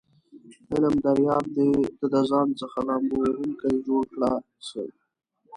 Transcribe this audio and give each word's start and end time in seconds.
علم 0.71 0.95
دریاب 1.03 1.45
دی 1.55 1.69
ته 1.97 2.05
دځان 2.15 2.47
څخه 2.59 2.77
لامبو 2.87 3.15
وهونکی 3.23 3.73
جوړ 3.87 4.03
کړه 4.13 4.31
س 4.67 4.69